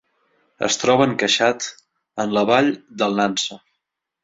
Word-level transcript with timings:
Es 0.67 0.77
troba 0.83 1.07
encaixat 1.09 1.67
en 2.25 2.35
la 2.39 2.45
vall 2.53 2.73
del 3.03 3.23
Nansa. 3.23 3.63